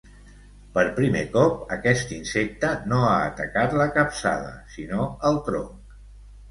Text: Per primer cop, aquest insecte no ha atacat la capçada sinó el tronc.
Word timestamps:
Per 0.77 0.85
primer 0.99 1.21
cop, 1.35 1.59
aquest 1.75 2.15
insecte 2.17 2.73
no 2.95 3.03
ha 3.11 3.15
atacat 3.29 3.79
la 3.83 3.89
capçada 4.01 4.59
sinó 4.79 5.09
el 5.33 5.41
tronc. 5.51 5.99